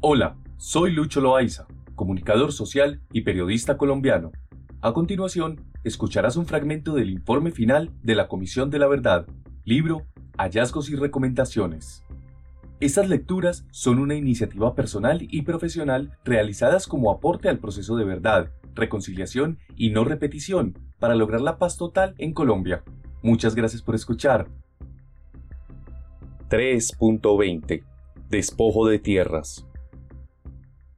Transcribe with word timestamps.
Hola, 0.00 0.36
soy 0.58 0.92
Lucho 0.92 1.20
Loaiza, 1.20 1.66
comunicador 1.96 2.52
social 2.52 3.00
y 3.12 3.22
periodista 3.22 3.76
colombiano. 3.76 4.30
A 4.80 4.92
continuación, 4.92 5.60
escucharás 5.82 6.36
un 6.36 6.46
fragmento 6.46 6.94
del 6.94 7.10
informe 7.10 7.50
final 7.50 7.90
de 8.04 8.14
la 8.14 8.28
Comisión 8.28 8.70
de 8.70 8.78
la 8.78 8.86
Verdad, 8.86 9.26
libro 9.64 10.06
Hallazgos 10.36 10.88
y 10.88 10.94
Recomendaciones. 10.94 12.04
Estas 12.78 13.08
lecturas 13.08 13.66
son 13.72 13.98
una 13.98 14.14
iniciativa 14.14 14.76
personal 14.76 15.26
y 15.28 15.42
profesional 15.42 16.16
realizadas 16.24 16.86
como 16.86 17.10
aporte 17.10 17.48
al 17.48 17.58
proceso 17.58 17.96
de 17.96 18.04
verdad, 18.04 18.52
reconciliación 18.76 19.58
y 19.74 19.90
no 19.90 20.04
repetición 20.04 20.78
para 21.00 21.16
lograr 21.16 21.40
la 21.40 21.58
paz 21.58 21.76
total 21.76 22.14
en 22.18 22.34
Colombia. 22.34 22.84
Muchas 23.20 23.56
gracias 23.56 23.82
por 23.82 23.96
escuchar. 23.96 24.46
3.20 26.50 27.82
Despojo 28.28 28.86
de 28.86 29.00
tierras 29.00 29.67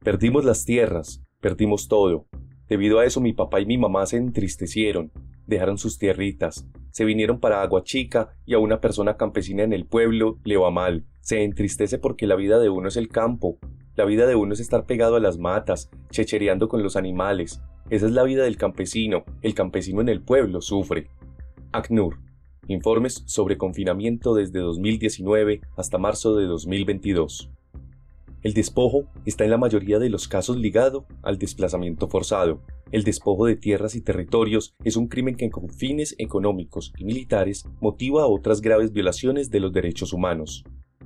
Perdimos 0.03 0.45
las 0.45 0.65
tierras, 0.65 1.21
perdimos 1.41 1.87
todo. 1.87 2.25
Debido 2.67 2.97
a 2.97 3.05
eso 3.05 3.21
mi 3.21 3.33
papá 3.33 3.61
y 3.61 3.67
mi 3.67 3.77
mamá 3.77 4.07
se 4.07 4.17
entristecieron, 4.17 5.11
dejaron 5.45 5.77
sus 5.77 5.99
tierritas, 5.99 6.67
se 6.89 7.05
vinieron 7.05 7.39
para 7.39 7.61
Agua 7.61 7.83
Chica 7.83 8.33
y 8.47 8.55
a 8.55 8.57
una 8.57 8.81
persona 8.81 9.15
campesina 9.15 9.61
en 9.61 9.73
el 9.73 9.85
pueblo 9.85 10.39
le 10.43 10.57
va 10.57 10.71
mal. 10.71 11.05
Se 11.19 11.43
entristece 11.43 11.99
porque 11.99 12.25
la 12.25 12.35
vida 12.35 12.57
de 12.57 12.71
uno 12.71 12.87
es 12.87 12.97
el 12.97 13.09
campo, 13.09 13.59
la 13.95 14.05
vida 14.05 14.25
de 14.25 14.33
uno 14.33 14.53
es 14.53 14.59
estar 14.59 14.87
pegado 14.87 15.17
a 15.17 15.19
las 15.19 15.37
matas, 15.37 15.91
chechereando 16.09 16.67
con 16.67 16.81
los 16.81 16.95
animales. 16.95 17.61
Esa 17.91 18.07
es 18.07 18.11
la 18.11 18.23
vida 18.23 18.43
del 18.43 18.57
campesino, 18.57 19.23
el 19.43 19.53
campesino 19.53 20.01
en 20.01 20.09
el 20.09 20.23
pueblo 20.23 20.61
sufre. 20.61 21.11
ACNUR. 21.73 22.17
Informes 22.67 23.21
sobre 23.27 23.59
confinamiento 23.59 24.33
desde 24.33 24.61
2019 24.61 25.61
hasta 25.77 25.99
marzo 25.99 26.35
de 26.35 26.47
2022. 26.47 27.51
El 28.43 28.53
despojo 28.53 29.05
está 29.25 29.43
en 29.43 29.51
la 29.51 29.57
mayoría 29.57 29.99
de 29.99 30.09
los 30.09 30.27
casos 30.27 30.57
ligado 30.57 31.05
al 31.21 31.37
desplazamiento 31.37 32.07
forzado. 32.07 32.63
El 32.91 33.03
despojo 33.03 33.45
de 33.45 33.55
tierras 33.55 33.95
y 33.95 34.01
territorios 34.01 34.73
es 34.83 34.95
un 34.95 35.07
crimen 35.07 35.35
que 35.35 35.51
con 35.51 35.69
fines 35.69 36.15
económicos 36.17 36.91
y 36.97 37.05
militares 37.05 37.65
motiva 37.79 38.25
otras 38.25 38.61
graves 38.61 38.93
violaciones 38.93 39.51
de 39.51 39.59
los 39.59 39.71
derechos 39.71 40.11
humanos. 40.11 40.63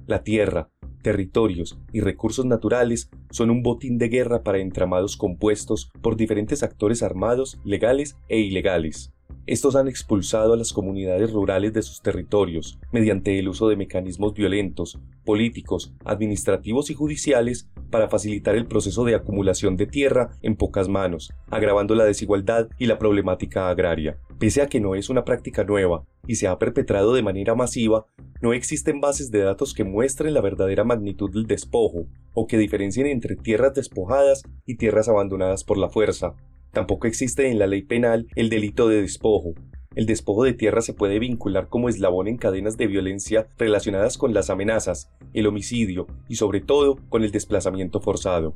La 0.07 0.23
tierra, 0.23 0.69
territorios 1.01 1.77
y 1.91 1.99
recursos 1.99 2.45
naturales 2.45 3.09
son 3.31 3.49
un 3.49 3.63
botín 3.63 3.97
de 3.97 4.07
guerra 4.07 4.43
para 4.43 4.59
entramados 4.59 5.17
compuestos 5.17 5.91
por 6.01 6.15
diferentes 6.15 6.63
actores 6.63 7.03
armados, 7.03 7.59
legales 7.65 8.17
e 8.29 8.39
ilegales. 8.39 9.14
Estos 9.47 9.75
han 9.75 9.87
expulsado 9.87 10.53
a 10.53 10.57
las 10.57 10.73
comunidades 10.73 11.31
rurales 11.31 11.71
de 11.71 11.83
sus 11.83 12.01
territorios 12.01 12.79
mediante 12.91 13.37
el 13.37 13.47
uso 13.47 13.67
de 13.69 13.75
mecanismos 13.75 14.33
violentos, 14.33 14.97
políticos, 15.23 15.93
administrativos 16.03 16.89
y 16.89 16.95
judiciales 16.95 17.69
para 17.91 18.09
facilitar 18.09 18.55
el 18.55 18.65
proceso 18.65 19.03
de 19.03 19.13
acumulación 19.13 19.77
de 19.77 19.85
tierra 19.85 20.31
en 20.41 20.55
pocas 20.55 20.89
manos, 20.89 21.31
agravando 21.51 21.93
la 21.93 22.05
desigualdad 22.05 22.69
y 22.79 22.87
la 22.87 22.97
problemática 22.97 23.69
agraria. 23.69 24.17
Pese 24.39 24.63
a 24.63 24.67
que 24.67 24.79
no 24.79 24.95
es 24.95 25.11
una 25.11 25.25
práctica 25.25 25.63
nueva 25.63 26.05
y 26.25 26.35
se 26.35 26.47
ha 26.47 26.57
perpetrado 26.57 27.13
de 27.13 27.21
manera 27.21 27.53
masiva, 27.53 28.07
no 28.41 28.51
existen 28.51 28.99
bases 28.99 29.29
de 29.29 29.41
datos 29.41 29.75
que 29.75 29.83
muestren 29.83 30.33
la 30.33 30.41
verdadera 30.41 30.83
magnitud 30.83 31.31
del 31.31 31.45
despojo 31.45 32.07
o 32.33 32.47
que 32.47 32.57
diferencien 32.57 33.05
entre 33.05 33.35
tierras 33.35 33.75
despojadas 33.75 34.41
y 34.65 34.75
tierras 34.75 35.07
abandonadas 35.07 35.63
por 35.63 35.77
la 35.77 35.89
fuerza, 35.89 36.33
Tampoco 36.75 37.07
existe 37.07 37.49
en 37.49 37.57
la 37.57 37.67
ley 37.67 37.83
penal 37.83 38.27
el 38.35 38.49
delito 38.49 38.89
de 38.89 39.01
despojo. 39.01 39.53
El 39.95 40.05
despojo 40.05 40.43
de 40.43 40.51
tierra 40.51 40.81
se 40.81 40.93
puede 40.93 41.19
vincular 41.19 41.69
como 41.69 41.87
eslabón 41.87 42.27
en 42.27 42.35
cadenas 42.35 42.75
de 42.75 42.87
violencia 42.87 43.47
relacionadas 43.57 44.17
con 44.17 44.33
las 44.33 44.49
amenazas, 44.49 45.09
el 45.31 45.47
homicidio 45.47 46.05
y 46.27 46.35
sobre 46.35 46.59
todo 46.59 46.97
con 47.07 47.23
el 47.23 47.31
desplazamiento 47.31 48.01
forzado. 48.01 48.53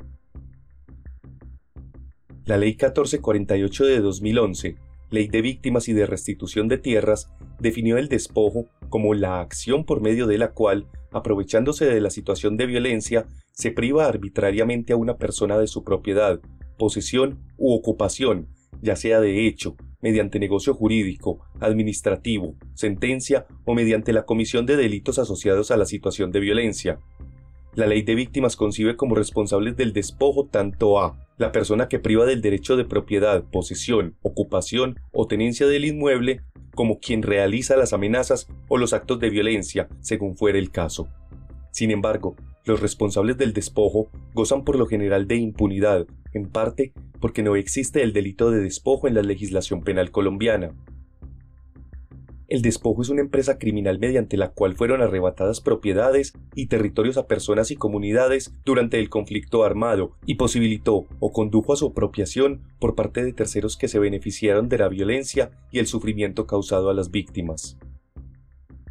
La 2.43 2.57
Ley 2.57 2.71
1448 2.71 3.85
de 3.85 4.01
2011, 4.01 4.75
Ley 5.11 5.29
de 5.29 5.41
Víctimas 5.41 5.87
y 5.87 5.93
de 5.93 6.05
Restitución 6.05 6.67
de 6.67 6.77
Tierras, 6.77 7.31
definió 7.57 7.97
el 7.97 8.09
despojo 8.09 8.65
como 8.89 9.13
la 9.13 9.39
acción 9.39 9.85
por 9.85 10.01
medio 10.01 10.27
de 10.27 10.37
la 10.37 10.51
cual, 10.51 10.87
aprovechándose 11.13 11.85
de 11.85 12.01
la 12.01 12.09
situación 12.09 12.57
de 12.57 12.65
violencia, 12.65 13.27
se 13.53 13.71
priva 13.71 14.07
arbitrariamente 14.07 14.91
a 14.91 14.97
una 14.97 15.15
persona 15.15 15.57
de 15.57 15.67
su 15.67 15.85
propiedad, 15.85 16.41
posesión 16.79 17.37
u 17.57 17.75
ocupación, 17.75 18.47
ya 18.81 18.95
sea 18.95 19.19
de 19.19 19.45
hecho, 19.45 19.75
mediante 20.01 20.39
negocio 20.39 20.73
jurídico, 20.73 21.41
administrativo, 21.59 22.55
sentencia 22.73 23.45
o 23.65 23.75
mediante 23.75 24.13
la 24.13 24.25
comisión 24.25 24.65
de 24.65 24.77
delitos 24.77 25.19
asociados 25.19 25.69
a 25.69 25.77
la 25.77 25.85
situación 25.85 26.31
de 26.31 26.39
violencia. 26.39 26.99
La 27.75 27.85
ley 27.85 28.01
de 28.01 28.15
víctimas 28.15 28.55
concibe 28.55 28.95
como 28.95 29.13
responsables 29.13 29.77
del 29.77 29.93
despojo 29.93 30.47
tanto 30.47 30.99
a 30.99 31.27
la 31.37 31.51
persona 31.51 31.87
que 31.87 31.99
priva 31.99 32.25
del 32.25 32.41
derecho 32.41 32.75
de 32.75 32.85
propiedad, 32.85 33.43
posesión, 33.43 34.15
ocupación 34.21 34.99
o 35.11 35.27
tenencia 35.27 35.67
del 35.67 35.85
inmueble, 35.85 36.41
como 36.73 36.99
quien 36.99 37.21
realiza 37.21 37.77
las 37.77 37.93
amenazas 37.93 38.47
o 38.69 38.77
los 38.77 38.93
actos 38.93 39.19
de 39.19 39.29
violencia, 39.29 39.87
según 40.01 40.35
fuere 40.35 40.59
el 40.59 40.71
caso. 40.71 41.07
Sin 41.71 41.91
embargo, 41.91 42.35
los 42.65 42.81
responsables 42.81 43.37
del 43.37 43.53
despojo 43.53 44.09
gozan 44.33 44.63
por 44.63 44.77
lo 44.77 44.85
general 44.85 45.27
de 45.27 45.37
impunidad, 45.37 46.07
en 46.33 46.49
parte 46.49 46.93
porque 47.19 47.43
no 47.43 47.55
existe 47.55 48.03
el 48.03 48.13
delito 48.13 48.51
de 48.51 48.61
despojo 48.61 49.07
en 49.07 49.15
la 49.15 49.21
legislación 49.21 49.81
penal 49.81 50.11
colombiana. 50.11 50.73
El 52.49 52.63
despojo 52.63 53.03
es 53.03 53.09
una 53.09 53.21
empresa 53.21 53.59
criminal 53.59 53.99
mediante 53.99 54.35
la 54.35 54.49
cual 54.49 54.75
fueron 54.75 55.03
arrebatadas 55.03 55.61
propiedades 55.61 56.33
y 56.55 56.65
territorios 56.65 57.17
a 57.17 57.27
personas 57.27 57.69
y 57.69 57.75
comunidades 57.75 58.55
durante 58.65 58.99
el 58.99 59.09
conflicto 59.09 59.63
armado 59.63 60.13
y 60.25 60.33
posibilitó 60.33 61.05
o 61.19 61.31
condujo 61.31 61.73
a 61.73 61.75
su 61.75 61.85
apropiación 61.87 62.63
por 62.79 62.95
parte 62.95 63.23
de 63.23 63.33
terceros 63.33 63.77
que 63.77 63.87
se 63.87 63.99
beneficiaron 63.99 64.67
de 64.67 64.79
la 64.79 64.89
violencia 64.89 65.51
y 65.71 65.77
el 65.77 65.85
sufrimiento 65.85 66.47
causado 66.47 66.89
a 66.89 66.95
las 66.95 67.11
víctimas. 67.11 67.77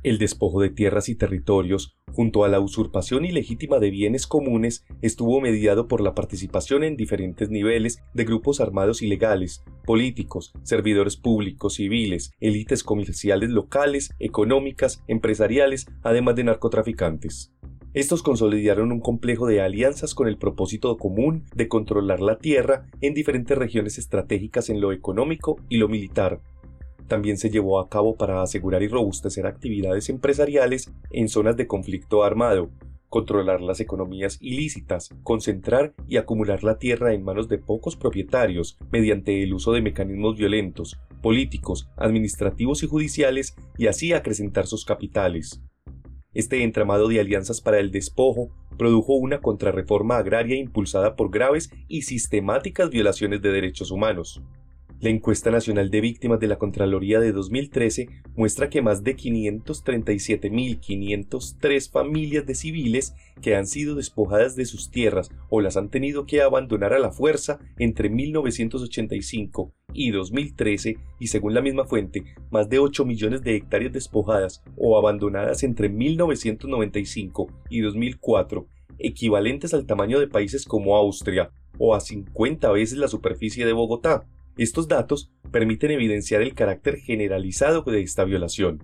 El 0.05 0.19
despojo 0.19 0.61
de 0.61 0.71
tierras 0.71 1.09
y 1.09 1.17
territorios, 1.17 1.97
junto 2.13 2.45
a 2.45 2.49
la 2.49 2.61
usurpación 2.61 3.25
ilegítima 3.25 3.81
de 3.81 3.91
bienes 3.91 4.29
comunes, 4.29 4.85
estuvo 5.03 5.41
mediado 5.41 5.89
por 5.89 6.01
la 6.01 6.15
participación 6.15 6.85
en 6.85 6.97
diferentes 6.97 7.51
niveles 7.51 7.99
de 8.15 8.25
grupos 8.25 8.61
armados 8.61 9.03
ilegales, 9.03 9.65
políticos, 9.85 10.53
servidores 10.63 11.17
públicos, 11.17 11.75
civiles, 11.75 12.33
élites 12.39 12.85
comerciales 12.85 13.51
locales, 13.51 14.11
económicas, 14.21 15.03
empresariales, 15.09 15.87
además 16.03 16.37
de 16.37 16.45
narcotraficantes. 16.45 17.53
Estos 17.93 18.23
consolidaron 18.23 18.93
un 18.93 19.01
complejo 19.01 19.47
de 19.47 19.63
alianzas 19.63 20.15
con 20.15 20.29
el 20.29 20.39
propósito 20.39 20.97
común 20.97 21.45
de 21.57 21.67
controlar 21.67 22.21
la 22.21 22.39
tierra 22.39 22.87
en 23.01 23.15
diferentes 23.15 23.59
regiones 23.59 23.99
estratégicas 23.99 24.69
en 24.69 24.81
lo 24.81 24.93
económico 24.93 25.57
y 25.69 25.79
lo 25.79 25.89
militar, 25.89 26.41
también 27.09 27.39
se 27.39 27.51
llevó 27.51 27.81
a 27.81 27.89
cabo 27.89 28.17
para 28.17 28.43
asegurar 28.43 28.83
y 28.83 28.89
robustecer 28.89 29.47
actividades 29.47 30.09
empresariales 30.09 30.93
en 31.11 31.29
zonas 31.29 31.57
de 31.57 31.67
conflicto 31.67 32.23
armado, 32.23 32.71
controlar 33.09 33.61
las 33.61 33.81
economías 33.81 34.39
ilícitas, 34.41 35.11
concentrar 35.23 35.95
y 36.07 36.19
acumular 36.19 36.63
la 36.63 36.79
tierra 36.79 37.15
en 37.15 37.25
manos 37.25 37.49
de 37.49 37.59
pocos 37.59 37.97
propietarios 37.97 38.79
mediante 38.93 39.43
el 39.43 39.55
uso 39.55 39.73
de 39.73 39.83
mecanismos 39.83 40.37
violentos, 40.37 40.99
políticos, 41.23 41.89
administrativos 41.97 42.83
y 42.83 42.87
judiciales 42.87 43.57
y 43.77 43.87
así 43.87 44.13
acrecentar 44.13 44.67
sus 44.67 44.85
capitales. 44.85 45.63
Este 46.35 46.63
entramado 46.63 47.09
de 47.09 47.21
alianzas 47.21 47.61
para 47.61 47.81
el 47.81 47.91
despojo 47.91 48.51
produjo 48.77 49.15
una 49.15 49.41
contrarreforma 49.41 50.19
agraria 50.19 50.57
impulsada 50.57 51.17
por 51.17 51.31
graves 51.31 51.71
y 51.89 52.03
sistemáticas 52.03 52.91
violaciones 52.91 53.43
de 53.43 53.51
derechos 53.51 53.91
humanos. 53.91 54.43
La 55.01 55.11
encuesta 55.11 55.53
nacional 55.53 55.91
de 55.91 56.01
víctimas 56.01 56.41
de 56.41 56.49
la 56.49 56.59
Contraloría 56.59 57.21
de 57.21 57.31
2013 57.31 58.09
muestra 58.35 58.69
que 58.69 58.83
más 58.83 59.05
de 59.05 59.17
537.503 59.17 61.89
familias 61.89 62.45
de 62.45 62.57
civiles 62.57 63.15
que 63.41 63.55
han 63.55 63.69
sido 63.69 63.95
despojadas 63.95 64.57
de 64.57 64.65
sus 64.65 64.91
tierras 64.91 65.31
o 65.51 65.61
las 65.61 65.77
han 65.77 65.89
tenido 65.89 66.27
que 66.27 66.43
abandonar 66.43 66.95
a 66.95 66.99
la 66.99 67.13
fuerza 67.13 67.61
entre 67.79 68.11
1985 68.11 69.73
y 69.93 70.11
2013 70.11 70.97
y 71.21 71.29
según 71.29 71.55
la 71.55 71.63
misma 71.63 71.85
fuente, 71.85 72.25
más 72.51 72.69
de 72.69 72.81
8 72.81 73.05
millones 73.05 73.43
de 73.43 73.55
hectáreas 73.55 73.93
despojadas 73.93 74.65
o 74.77 74.99
abandonadas 74.99 75.63
entre 75.63 75.91
1995 75.91 77.47
y 77.71 77.83
2004, 77.83 78.67
equivalentes 78.99 79.75
al 79.75 79.87
tamaño 79.87 80.19
de 80.19 80.27
países 80.27 80.65
como 80.65 80.97
Austria 80.97 81.53
o 81.79 81.95
a 81.95 82.01
50 82.01 82.73
veces 82.73 82.99
la 82.99 83.07
superficie 83.07 83.65
de 83.65 83.73
Bogotá. 83.73 84.27
Estos 84.59 84.89
datos 84.89 85.31
permiten 85.53 85.93
evidenciar 85.93 86.43
el 86.43 86.53
carácter 86.53 86.97
generalizado 86.99 87.83
de 87.83 88.01
esta 88.01 88.25
violación. 88.25 88.83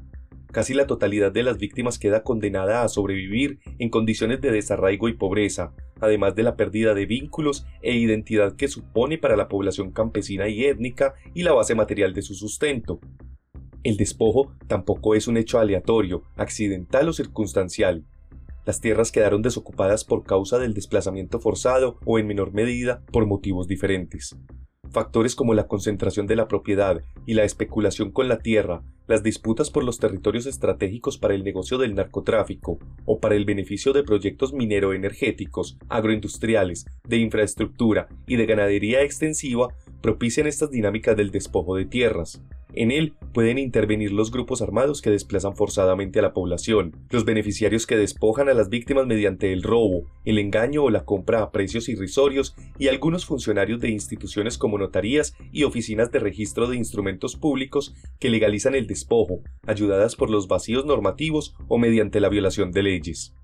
Casi 0.52 0.72
la 0.72 0.86
totalidad 0.86 1.32
de 1.32 1.42
las 1.42 1.58
víctimas 1.58 1.98
queda 1.98 2.22
condenada 2.22 2.84
a 2.84 2.88
sobrevivir 2.88 3.58
en 3.80 3.90
condiciones 3.90 4.40
de 4.40 4.52
desarraigo 4.52 5.08
y 5.08 5.14
pobreza, 5.14 5.74
además 6.00 6.36
de 6.36 6.44
la 6.44 6.54
pérdida 6.54 6.94
de 6.94 7.06
vínculos 7.06 7.66
e 7.82 7.96
identidad 7.96 8.54
que 8.54 8.68
supone 8.68 9.18
para 9.18 9.36
la 9.36 9.48
población 9.48 9.90
campesina 9.90 10.48
y 10.48 10.64
étnica 10.64 11.14
y 11.34 11.42
la 11.42 11.52
base 11.52 11.74
material 11.74 12.14
de 12.14 12.22
su 12.22 12.34
sustento. 12.34 13.00
El 13.82 13.96
despojo 13.96 14.54
tampoco 14.68 15.16
es 15.16 15.26
un 15.26 15.38
hecho 15.38 15.58
aleatorio, 15.58 16.22
accidental 16.36 17.08
o 17.08 17.12
circunstancial. 17.12 18.04
Las 18.64 18.80
tierras 18.80 19.10
quedaron 19.10 19.42
desocupadas 19.42 20.04
por 20.04 20.22
causa 20.22 20.60
del 20.60 20.72
desplazamiento 20.72 21.40
forzado 21.40 21.98
o 22.04 22.20
en 22.20 22.28
menor 22.28 22.52
medida 22.52 23.02
por 23.10 23.26
motivos 23.26 23.66
diferentes. 23.66 24.36
Factores 24.94 25.34
como 25.34 25.54
la 25.54 25.66
concentración 25.66 26.28
de 26.28 26.36
la 26.36 26.46
propiedad 26.46 27.02
y 27.26 27.34
la 27.34 27.42
especulación 27.42 28.12
con 28.12 28.28
la 28.28 28.38
tierra, 28.38 28.84
las 29.08 29.24
disputas 29.24 29.68
por 29.68 29.82
los 29.82 29.98
territorios 29.98 30.46
estratégicos 30.46 31.18
para 31.18 31.34
el 31.34 31.42
negocio 31.42 31.78
del 31.78 31.96
narcotráfico 31.96 32.78
o 33.04 33.18
para 33.18 33.34
el 33.34 33.44
beneficio 33.44 33.92
de 33.92 34.04
proyectos 34.04 34.52
mineroenergéticos, 34.52 35.78
agroindustriales, 35.88 36.86
de 37.08 37.16
infraestructura 37.16 38.06
y 38.28 38.36
de 38.36 38.46
ganadería 38.46 39.02
extensiva 39.02 39.74
propician 40.00 40.46
estas 40.46 40.70
dinámicas 40.70 41.16
del 41.16 41.32
despojo 41.32 41.74
de 41.74 41.86
tierras. 41.86 42.40
En 42.76 42.90
él 42.90 43.14
pueden 43.32 43.58
intervenir 43.58 44.10
los 44.12 44.32
grupos 44.32 44.60
armados 44.60 45.00
que 45.00 45.10
desplazan 45.10 45.54
forzadamente 45.54 46.18
a 46.18 46.22
la 46.22 46.32
población, 46.32 46.96
los 47.10 47.24
beneficiarios 47.24 47.86
que 47.86 47.96
despojan 47.96 48.48
a 48.48 48.54
las 48.54 48.68
víctimas 48.68 49.06
mediante 49.06 49.52
el 49.52 49.62
robo, 49.62 50.10
el 50.24 50.38
engaño 50.38 50.82
o 50.82 50.90
la 50.90 51.04
compra 51.04 51.42
a 51.42 51.52
precios 51.52 51.88
irrisorios 51.88 52.56
y 52.76 52.88
algunos 52.88 53.26
funcionarios 53.26 53.80
de 53.80 53.90
instituciones 53.90 54.58
como 54.58 54.76
notarías 54.78 55.36
y 55.52 55.62
oficinas 55.62 56.10
de 56.10 56.18
registro 56.18 56.66
de 56.66 56.76
instrumentos 56.76 57.36
públicos 57.36 57.94
que 58.18 58.30
legalizan 58.30 58.74
el 58.74 58.88
despojo, 58.88 59.40
ayudadas 59.66 60.16
por 60.16 60.28
los 60.28 60.48
vacíos 60.48 60.84
normativos 60.84 61.54
o 61.68 61.78
mediante 61.78 62.18
la 62.18 62.28
violación 62.28 62.72
de 62.72 62.82
leyes. 62.82 63.34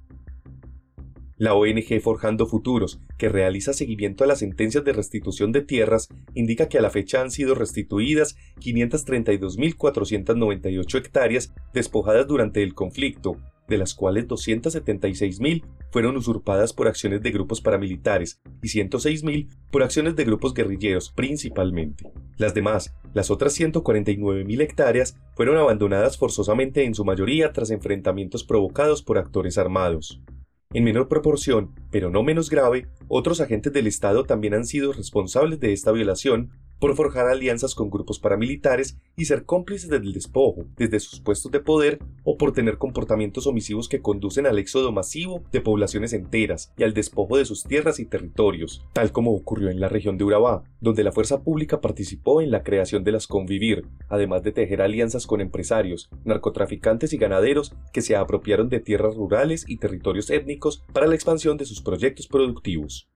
La 1.41 1.55
ONG 1.55 2.01
Forjando 2.03 2.47
Futuros, 2.47 3.01
que 3.17 3.31
realiza 3.31 3.73
seguimiento 3.73 4.25
a 4.25 4.27
las 4.27 4.41
sentencias 4.41 4.85
de 4.85 4.93
restitución 4.93 5.53
de 5.53 5.63
tierras, 5.63 6.11
indica 6.35 6.69
que 6.69 6.77
a 6.77 6.83
la 6.83 6.91
fecha 6.91 7.23
han 7.23 7.31
sido 7.31 7.55
restituidas 7.55 8.37
532.498 8.59 10.99
hectáreas 10.99 11.55
despojadas 11.73 12.27
durante 12.27 12.63
el 12.63 12.75
conflicto, 12.75 13.39
de 13.69 13.79
las 13.79 13.95
cuales 13.95 14.29
276.000 14.29 15.65
fueron 15.91 16.19
usurpadas 16.19 16.75
por 16.75 16.89
acciones 16.89 17.23
de 17.23 17.31
grupos 17.31 17.63
paramilitares 17.63 18.43
y 18.63 18.69
106.000 18.69 19.49
por 19.71 19.83
acciones 19.83 20.17
de 20.17 20.25
grupos 20.25 20.53
guerrilleros 20.53 21.11
principalmente. 21.11 22.05
Las 22.37 22.53
demás, 22.53 22.95
las 23.15 23.31
otras 23.31 23.59
149.000 23.59 24.61
hectáreas, 24.61 25.17
fueron 25.37 25.57
abandonadas 25.57 26.19
forzosamente 26.19 26.85
en 26.85 26.95
su 26.95 27.07
mayoría 27.07 27.51
tras 27.53 27.71
enfrentamientos 27.71 28.45
provocados 28.45 29.03
por 29.03 29.17
actores 29.17 29.57
armados. 29.57 30.21
En 30.73 30.85
menor 30.85 31.09
proporción, 31.09 31.75
pero 31.91 32.11
no 32.11 32.23
menos 32.23 32.49
grave, 32.49 32.87
otros 33.09 33.41
agentes 33.41 33.73
del 33.73 33.89
Estado 33.89 34.23
también 34.23 34.55
han 34.55 34.67
sido 34.67 34.93
responsables 34.93 35.59
de 35.59 35.73
esta 35.73 35.91
violación 35.91 36.53
por 36.81 36.97
forjar 36.97 37.29
alianzas 37.29 37.75
con 37.75 37.91
grupos 37.91 38.19
paramilitares 38.19 38.99
y 39.17 39.27
ser 39.27 39.45
cómplices 39.45 39.91
del 39.91 40.13
despojo 40.13 40.65
desde 40.77 40.99
sus 40.99 41.21
puestos 41.21 41.53
de 41.53 41.61
poder 41.61 42.01
o 42.25 42.37
por 42.37 42.53
tener 42.53 42.79
comportamientos 42.79 43.47
omisivos 43.47 43.89
que 43.89 44.01
conducen 44.01 44.47
al 44.47 44.59
éxodo 44.59 44.91
masivo 44.91 45.45
de 45.53 45.61
poblaciones 45.61 46.13
enteras 46.13 46.73
y 46.77 46.83
al 46.83 46.95
despojo 46.95 47.37
de 47.37 47.45
sus 47.45 47.65
tierras 47.65 48.01
y 48.01 48.07
territorios, 48.07 48.85
tal 48.93 49.13
como 49.13 49.33
ocurrió 49.33 49.71
en 49.71 49.79
la 49.79 49.89
región 49.89 50.19
de 50.19 50.25
Urabá, 50.25 50.65
donde 50.81 51.05
la 51.05 51.13
fuerza 51.13 51.43
pública 51.43 51.81
participó 51.81 52.41
en 52.41 52.51
la 52.51 52.63
creación 52.63 53.05
de 53.05 53.13
las 53.13 53.27
Convivir, 53.27 53.87
además 54.09 54.43
de 54.43 54.53
tejer 54.53 54.83
alianzas 54.83 55.27
con 55.27 55.41
empresarios, 55.41 56.09
narcotraficantes 56.25 57.13
y 57.13 57.19
ganaderos 57.19 57.75
que 57.93 58.03
se 58.03 58.17
apropiaron 58.17 58.69
de 58.69 58.81
tierras 58.81 59.15
rurales 59.15 59.65
y 59.69 59.77
territorios 59.77 60.31
étnicos 60.31 60.83
para 60.93 61.07
la 61.07 61.15
expansión 61.15 61.59
de 61.59 61.67
sus 61.67 61.83
proyectos 61.83 62.27
productivos. 62.27 63.09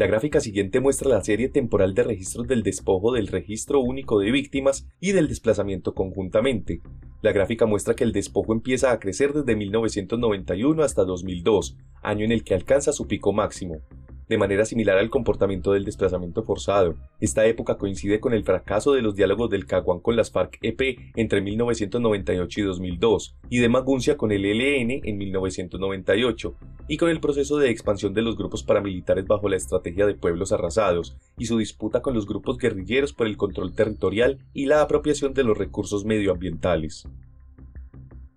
La 0.00 0.06
gráfica 0.06 0.40
siguiente 0.40 0.80
muestra 0.80 1.10
la 1.10 1.22
serie 1.22 1.50
temporal 1.50 1.92
de 1.92 2.02
registros 2.02 2.46
del 2.48 2.62
despojo 2.62 3.12
del 3.12 3.26
registro 3.26 3.80
único 3.80 4.18
de 4.18 4.30
víctimas 4.30 4.86
y 4.98 5.12
del 5.12 5.28
desplazamiento 5.28 5.92
conjuntamente. 5.92 6.80
La 7.20 7.32
gráfica 7.32 7.66
muestra 7.66 7.92
que 7.92 8.04
el 8.04 8.12
despojo 8.14 8.54
empieza 8.54 8.92
a 8.92 8.98
crecer 8.98 9.34
desde 9.34 9.56
1991 9.56 10.82
hasta 10.82 11.04
2002, 11.04 11.76
año 12.00 12.24
en 12.24 12.32
el 12.32 12.44
que 12.44 12.54
alcanza 12.54 12.94
su 12.94 13.08
pico 13.08 13.34
máximo 13.34 13.82
de 14.30 14.38
manera 14.38 14.64
similar 14.64 14.96
al 14.96 15.10
comportamiento 15.10 15.72
del 15.72 15.84
desplazamiento 15.84 16.44
forzado. 16.44 16.94
Esta 17.18 17.46
época 17.46 17.76
coincide 17.76 18.20
con 18.20 18.32
el 18.32 18.44
fracaso 18.44 18.92
de 18.92 19.02
los 19.02 19.16
diálogos 19.16 19.50
del 19.50 19.66
Caguán 19.66 19.98
con 19.98 20.14
las 20.14 20.30
FARC-EP 20.30 21.10
entre 21.16 21.40
1998 21.40 22.60
y 22.60 22.62
2002, 22.62 23.36
y 23.48 23.58
de 23.58 23.68
Maguncia 23.68 24.16
con 24.16 24.30
el 24.30 24.44
ELN 24.44 25.00
en 25.02 25.18
1998, 25.18 26.54
y 26.86 26.96
con 26.96 27.10
el 27.10 27.18
proceso 27.18 27.58
de 27.58 27.70
expansión 27.70 28.14
de 28.14 28.22
los 28.22 28.36
grupos 28.36 28.62
paramilitares 28.62 29.26
bajo 29.26 29.48
la 29.48 29.56
estrategia 29.56 30.06
de 30.06 30.14
pueblos 30.14 30.52
arrasados, 30.52 31.16
y 31.36 31.46
su 31.46 31.58
disputa 31.58 32.00
con 32.00 32.14
los 32.14 32.24
grupos 32.24 32.56
guerrilleros 32.56 33.12
por 33.12 33.26
el 33.26 33.36
control 33.36 33.74
territorial 33.74 34.38
y 34.54 34.66
la 34.66 34.80
apropiación 34.80 35.34
de 35.34 35.42
los 35.42 35.58
recursos 35.58 36.04
medioambientales. 36.04 37.08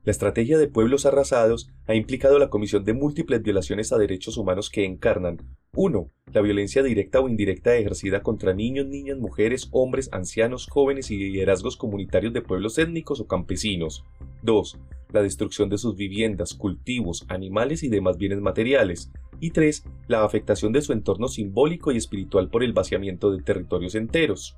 La 0.06 0.12
estrategia 0.12 0.58
de 0.58 0.68
pueblos 0.68 1.06
arrasados 1.06 1.70
ha 1.86 1.94
implicado 1.94 2.40
la 2.40 2.50
comisión 2.50 2.84
de 2.84 2.94
múltiples 2.94 3.44
violaciones 3.44 3.94
a 3.94 4.00
derechos 4.00 4.38
humanos 4.38 4.72
que 4.72 4.86
encarnan 4.86 5.38
1. 5.76 6.12
La 6.34 6.42
violencia 6.42 6.84
directa 6.84 7.20
o 7.20 7.28
indirecta 7.28 7.76
ejercida 7.76 8.22
contra 8.22 8.54
niños, 8.54 8.86
niñas, 8.86 9.18
mujeres, 9.18 9.70
hombres, 9.72 10.08
ancianos, 10.12 10.68
jóvenes 10.70 11.10
y 11.10 11.18
liderazgos 11.18 11.78
comunitarios 11.78 12.32
de 12.32 12.44
pueblos 12.44 12.78
étnicos 12.78 13.20
o 13.20 13.26
campesinos. 13.26 14.06
2. 14.44 14.78
La 15.14 15.24
destrucción 15.24 15.70
de 15.70 15.80
sus 15.80 15.96
viviendas, 15.96 16.54
cultivos, 16.54 17.26
animales 17.28 17.82
y 17.82 17.90
demás 17.90 18.18
bienes 18.18 18.40
materiales. 18.40 19.12
Y 19.40 19.50
3. 19.50 19.84
La 20.08 20.24
afectación 20.24 20.74
de 20.74 20.82
su 20.82 20.94
entorno 20.94 21.28
simbólico 21.28 21.92
y 21.92 21.98
espiritual 21.98 22.50
por 22.50 22.64
el 22.64 22.74
vaciamiento 22.74 23.32
de 23.32 23.42
territorios 23.42 23.96
enteros. 23.96 24.56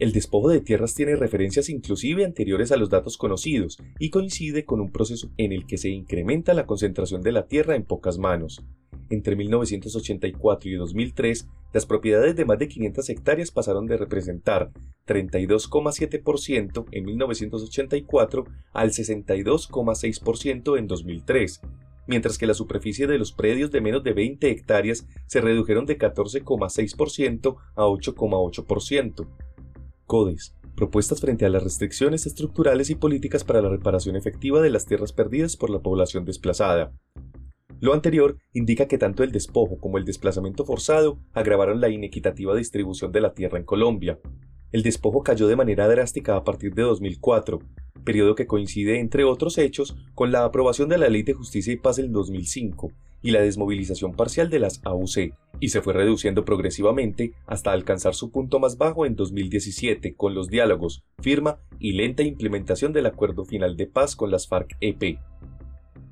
El 0.00 0.12
despojo 0.12 0.50
de 0.50 0.60
tierras 0.60 0.94
tiene 0.94 1.16
referencias 1.16 1.70
inclusive 1.70 2.24
anteriores 2.24 2.72
a 2.72 2.76
los 2.76 2.90
datos 2.90 3.16
conocidos 3.16 3.78
y 3.98 4.10
coincide 4.10 4.64
con 4.64 4.80
un 4.80 4.90
proceso 4.90 5.30
en 5.38 5.52
el 5.52 5.64
que 5.64 5.78
se 5.78 5.90
incrementa 5.90 6.54
la 6.54 6.66
concentración 6.66 7.22
de 7.22 7.32
la 7.32 7.46
tierra 7.46 7.76
en 7.76 7.84
pocas 7.84 8.18
manos. 8.18 8.62
Entre 9.08 9.36
1984 9.36 10.68
y 10.68 10.74
2003, 10.74 11.48
las 11.72 11.86
propiedades 11.86 12.34
de 12.34 12.44
más 12.44 12.58
de 12.58 12.68
500 12.68 13.08
hectáreas 13.10 13.50
pasaron 13.50 13.86
de 13.86 13.96
representar 13.96 14.72
32,7% 15.06 16.86
en 16.90 17.04
1984 17.04 18.44
al 18.72 18.90
62,6% 18.90 20.78
en 20.78 20.86
2003, 20.86 21.60
mientras 22.08 22.38
que 22.38 22.46
la 22.46 22.54
superficie 22.54 23.06
de 23.06 23.18
los 23.18 23.32
predios 23.32 23.70
de 23.70 23.80
menos 23.80 24.02
de 24.02 24.12
20 24.12 24.50
hectáreas 24.50 25.06
se 25.26 25.40
redujeron 25.40 25.86
de 25.86 25.98
14,6% 25.98 27.56
a 27.76 27.82
8,8%. 27.82 29.28
CODES, 30.06 30.54
propuestas 30.76 31.20
frente 31.20 31.46
a 31.46 31.48
las 31.48 31.62
restricciones 31.62 32.26
estructurales 32.26 32.90
y 32.90 32.96
políticas 32.96 33.44
para 33.44 33.62
la 33.62 33.68
reparación 33.68 34.16
efectiva 34.16 34.60
de 34.60 34.70
las 34.70 34.86
tierras 34.86 35.12
perdidas 35.12 35.56
por 35.56 35.70
la 35.70 35.80
población 35.80 36.24
desplazada. 36.24 36.92
Lo 37.80 37.92
anterior 37.92 38.38
indica 38.52 38.88
que 38.88 38.98
tanto 38.98 39.22
el 39.22 39.32
despojo 39.32 39.78
como 39.78 39.98
el 39.98 40.04
desplazamiento 40.04 40.64
forzado 40.64 41.18
agravaron 41.34 41.80
la 41.80 41.90
inequitativa 41.90 42.54
distribución 42.54 43.12
de 43.12 43.20
la 43.20 43.34
tierra 43.34 43.58
en 43.58 43.64
Colombia. 43.64 44.18
El 44.72 44.82
despojo 44.82 45.22
cayó 45.22 45.46
de 45.46 45.56
manera 45.56 45.86
drástica 45.86 46.36
a 46.36 46.44
partir 46.44 46.74
de 46.74 46.82
2004, 46.82 47.60
periodo 48.04 48.34
que 48.34 48.46
coincide, 48.46 49.00
entre 49.00 49.24
otros 49.24 49.58
hechos, 49.58 49.96
con 50.14 50.32
la 50.32 50.44
aprobación 50.44 50.88
de 50.88 50.96
la 50.96 51.08
Ley 51.08 51.22
de 51.22 51.34
Justicia 51.34 51.72
y 51.72 51.76
Paz 51.76 51.98
en 51.98 52.12
2005 52.12 52.92
y 53.22 53.32
la 53.32 53.40
desmovilización 53.40 54.14
parcial 54.14 54.48
de 54.50 54.60
las 54.60 54.80
AUC, 54.84 55.34
y 55.58 55.68
se 55.68 55.82
fue 55.82 55.92
reduciendo 55.92 56.44
progresivamente 56.44 57.32
hasta 57.46 57.72
alcanzar 57.72 58.14
su 58.14 58.30
punto 58.30 58.60
más 58.60 58.78
bajo 58.78 59.04
en 59.04 59.16
2017 59.16 60.14
con 60.14 60.34
los 60.34 60.48
diálogos, 60.48 61.02
firma 61.20 61.58
y 61.78 61.92
lenta 61.92 62.22
implementación 62.22 62.92
del 62.92 63.06
acuerdo 63.06 63.44
final 63.44 63.76
de 63.76 63.86
paz 63.86 64.16
con 64.16 64.30
las 64.30 64.48
FARC-EP. 64.48 65.18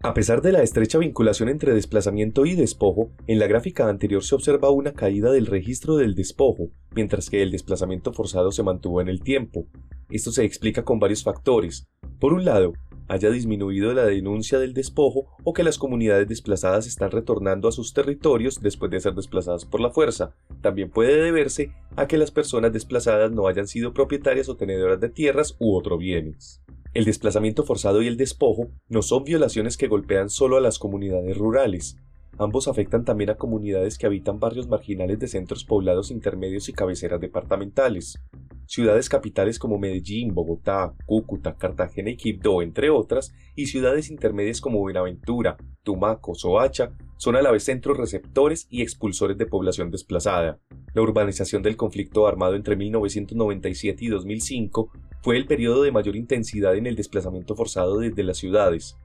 A 0.04 0.12
pesar 0.12 0.42
de 0.42 0.52
la 0.52 0.62
estrecha 0.62 0.98
vinculación 0.98 1.48
entre 1.48 1.72
desplazamiento 1.72 2.44
y 2.44 2.54
despojo, 2.54 3.10
en 3.26 3.38
la 3.38 3.46
gráfica 3.46 3.88
anterior 3.88 4.22
se 4.22 4.34
observa 4.34 4.68
una 4.68 4.92
caída 4.92 5.32
del 5.32 5.46
registro 5.46 5.96
del 5.96 6.14
despojo, 6.14 6.68
mientras 6.94 7.30
que 7.30 7.42
el 7.42 7.50
desplazamiento 7.50 8.12
forzado 8.12 8.52
se 8.52 8.62
mantuvo 8.62 9.00
en 9.00 9.08
el 9.08 9.22
tiempo. 9.22 9.64
Esto 10.10 10.30
se 10.30 10.44
explica 10.44 10.84
con 10.84 11.00
varios 11.00 11.22
factores. 11.22 11.88
Por 12.20 12.34
un 12.34 12.44
lado, 12.44 12.74
haya 13.08 13.30
disminuido 13.30 13.94
la 13.94 14.04
denuncia 14.04 14.58
del 14.58 14.74
despojo 14.74 15.24
o 15.42 15.54
que 15.54 15.64
las 15.64 15.78
comunidades 15.78 16.28
desplazadas 16.28 16.86
están 16.86 17.10
retornando 17.10 17.66
a 17.66 17.72
sus 17.72 17.94
territorios 17.94 18.60
después 18.60 18.90
de 18.90 19.00
ser 19.00 19.14
desplazadas 19.14 19.64
por 19.64 19.80
la 19.80 19.88
fuerza. 19.88 20.34
También 20.60 20.90
puede 20.90 21.16
deberse 21.16 21.72
a 21.96 22.06
que 22.06 22.18
las 22.18 22.30
personas 22.30 22.74
desplazadas 22.74 23.32
no 23.32 23.46
hayan 23.46 23.66
sido 23.66 23.94
propietarias 23.94 24.50
o 24.50 24.56
tenedoras 24.56 25.00
de 25.00 25.08
tierras 25.08 25.56
u 25.58 25.74
otros 25.74 25.98
bienes. 25.98 26.60
El 26.94 27.04
desplazamiento 27.04 27.64
forzado 27.64 28.02
y 28.02 28.06
el 28.06 28.16
despojo 28.16 28.68
no 28.88 29.02
son 29.02 29.24
violaciones 29.24 29.76
que 29.76 29.88
golpean 29.88 30.30
solo 30.30 30.56
a 30.56 30.60
las 30.60 30.78
comunidades 30.78 31.36
rurales. 31.36 31.96
Ambos 32.38 32.66
afectan 32.66 33.04
también 33.04 33.30
a 33.30 33.36
comunidades 33.36 33.96
que 33.96 34.06
habitan 34.06 34.40
barrios 34.40 34.68
marginales 34.68 35.18
de 35.18 35.28
centros 35.28 35.64
poblados 35.64 36.10
intermedios 36.10 36.68
y 36.68 36.72
cabeceras 36.72 37.20
departamentales. 37.20 38.20
Ciudades 38.66 39.08
capitales 39.08 39.58
como 39.58 39.78
Medellín, 39.78 40.34
Bogotá, 40.34 40.94
Cúcuta, 41.06 41.54
Cartagena 41.56 42.10
y 42.10 42.16
Quibdó, 42.16 42.62
entre 42.62 42.90
otras, 42.90 43.32
y 43.54 43.66
ciudades 43.66 44.10
intermedias 44.10 44.60
como 44.60 44.80
Buenaventura, 44.80 45.56
Tumaco, 45.82 46.34
Soacha, 46.34 46.92
son 47.18 47.36
a 47.36 47.42
la 47.42 47.52
vez 47.52 47.64
centros 47.64 47.96
receptores 47.96 48.66
y 48.70 48.82
expulsores 48.82 49.38
de 49.38 49.46
población 49.46 49.90
desplazada. 49.90 50.58
La 50.94 51.02
urbanización 51.02 51.62
del 51.62 51.76
conflicto 51.76 52.26
armado 52.26 52.54
entre 52.54 52.74
1997 52.74 54.04
y 54.04 54.08
2005 54.08 54.90
fue 55.22 55.36
el 55.36 55.46
periodo 55.46 55.82
de 55.82 55.92
mayor 55.92 56.16
intensidad 56.16 56.74
en 56.74 56.86
el 56.86 56.96
desplazamiento 56.96 57.54
forzado 57.54 57.98
desde 57.98 58.24
las 58.24 58.38
ciudades. 58.38 58.96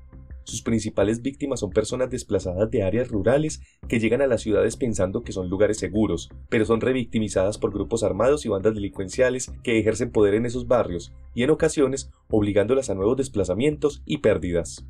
Sus 0.44 0.62
principales 0.62 1.22
víctimas 1.22 1.60
son 1.60 1.70
personas 1.70 2.10
desplazadas 2.10 2.70
de 2.72 2.84
áreas 2.84 3.10
rurales 3.10 3.62
que 3.88 4.00
llegan 4.00 4.22
a 4.22 4.28
las 4.28 4.42
ciudades 4.42 4.78
pensando 4.78 5.22
que 5.22 5.32
son 5.32 5.50
lugares 5.50 5.78
seguros, 5.78 6.30
pero 6.50 6.66
son 6.66 6.82
revictimizadas 6.82 7.58
por 7.58 7.74
grupos 7.74 8.04
armados 8.04 8.46
y 8.46 8.50
bandas 8.50 8.74
delincuenciales 8.74 9.52
que 9.64 9.80
ejercen 9.80 10.12
poder 10.12 10.34
en 10.34 10.46
esos 10.46 10.68
barrios 10.68 11.14
y 11.36 11.44
en 11.44 11.52
ocasiones 11.52 12.10
obligándolas 12.30 12.90
a 12.90 12.96
nuevos 12.96 13.18
desplazamientos 13.18 14.02
y 14.06 14.18
pérdidas. 14.18 14.86